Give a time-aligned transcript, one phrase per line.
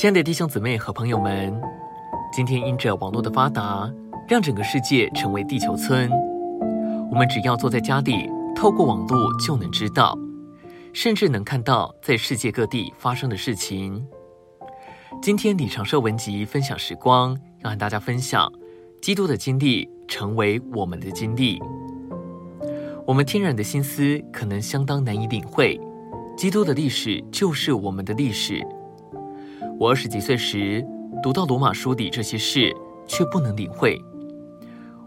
[0.00, 1.60] 亲爱的弟兄姊妹和朋友们，
[2.32, 3.86] 今天因着网络的发达，
[4.26, 6.10] 让整个世界成为地球村。
[7.10, 8.26] 我们只要坐在家里，
[8.56, 10.18] 透过网络就能知道，
[10.94, 14.02] 甚至能看到在世界各地发生的事情。
[15.20, 18.50] 今天李长寿文集分享时光，要和大家分享
[19.02, 21.60] 基督的经历成为我们的经历。
[23.06, 25.78] 我们天然的心思可能相当难以领会，
[26.38, 28.66] 基督的历史就是我们的历史。
[29.80, 30.86] 我二十几岁时
[31.22, 32.70] 读到罗马书里这些事，
[33.06, 33.98] 却不能领会。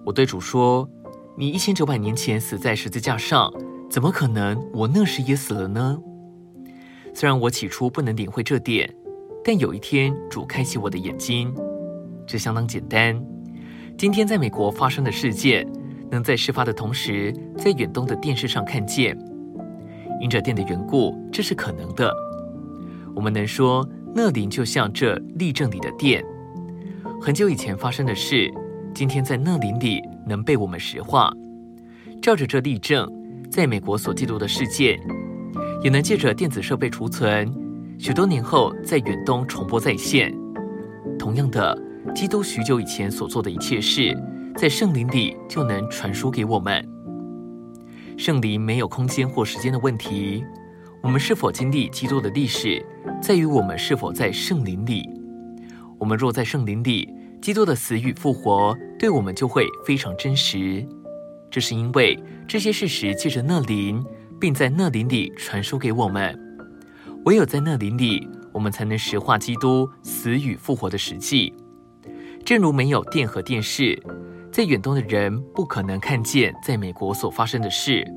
[0.03, 0.89] 我对主说
[1.37, 3.53] ：“你一千九百年前死在十字架上，
[3.87, 5.99] 怎么可能我那时也死了呢？”
[7.13, 8.91] 虽然我起初不能领会这点，
[9.43, 11.53] 但有一天主开启我的眼睛，
[12.25, 13.23] 这相当简单。
[13.95, 15.71] 今天在美国发生的事件，
[16.09, 19.15] 能在事发的同时，在远东的电视上看见，
[20.19, 22.11] 因着电的缘故，这是可能的。
[23.15, 26.23] 我们能说，那林就像这例证里的电，
[27.19, 28.51] 很久以前发生的事，
[28.93, 31.33] 今天在那林里能被我们实化。
[32.21, 33.11] 照着这例证，
[33.49, 34.99] 在美国所记录的事件，
[35.81, 37.51] 也能借着电子设备储存，
[37.97, 40.31] 许多年后在远东重播再现。
[41.17, 41.75] 同样的，
[42.13, 44.15] 基督许久以前所做的一切事，
[44.55, 46.87] 在圣灵里就能传输给我们。
[48.15, 50.45] 圣灵没有空间或时间的问题，
[51.03, 52.83] 我们是否经历基督的历史，
[53.21, 55.03] 在于我们是否在圣灵里。
[55.99, 60.87] 我们若在圣灵里，基督的死与复活对我们就会非常真实。
[61.51, 64.01] 这是因为这些事实借着那灵，
[64.39, 66.39] 并在那灵里传输给我们。
[67.25, 71.53] 唯有在那灵里，我们才能实化基督死与复活的实际。
[72.45, 74.01] 正如没有电和电视。
[74.53, 78.07] 在远东的人不可能看见在美国所发生的事。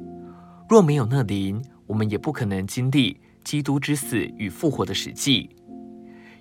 [0.69, 5.49] 若没有那灵，我们也不可能经历基督之死与复活的实际。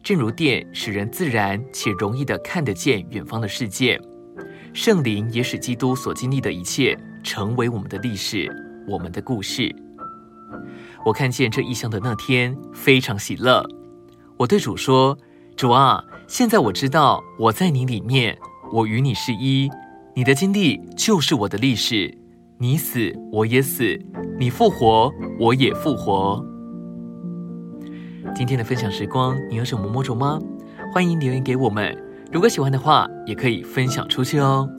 [0.04, 4.00] 正如电使人自然且容易的看得见远方的世界，
[4.74, 8.48] 圣灵也使基督所经历的一切成为我们的历史，
[8.88, 9.74] 我们的故事。
[11.06, 13.64] 我看见这异象的那天，非常喜乐。
[14.38, 15.18] 我对主说
[15.56, 18.38] ：“主啊，现在我知道我在你里面，
[18.72, 19.70] 我与你是一。”
[20.16, 22.16] 你的经历就是我的历史，
[22.58, 23.84] 你死我也死，
[24.40, 26.42] 你复活我也复活。
[28.34, 30.40] 今天的分享时光，你有什么魔咒吗？
[30.94, 31.94] 欢迎留言给我们。
[32.32, 34.70] 如果喜欢的话，也可以分享出去哦。